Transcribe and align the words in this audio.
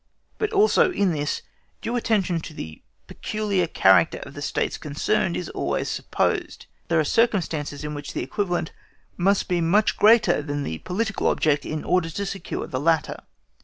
But 0.39 0.51
also, 0.51 0.91
in 0.91 1.11
this, 1.11 1.43
due 1.79 1.95
attention 1.95 2.39
to 2.39 2.55
the 2.55 2.81
peculiar 3.05 3.67
character 3.67 4.17
of 4.23 4.33
the 4.33 4.41
States 4.41 4.79
concerned 4.79 5.37
is 5.37 5.47
always 5.49 5.89
supposed. 5.89 6.65
There 6.87 6.99
are 6.99 7.03
circumstances 7.03 7.83
in 7.83 7.93
which 7.93 8.13
the 8.13 8.23
equivalent 8.23 8.71
must 9.15 9.47
be 9.47 9.61
much 9.61 9.97
greater 9.97 10.41
than 10.41 10.63
the 10.63 10.79
political 10.79 11.27
object, 11.27 11.67
in 11.67 11.83
order 11.83 12.09
to 12.09 12.25
secure 12.25 12.65
the 12.65 12.79
latter. 12.79 13.19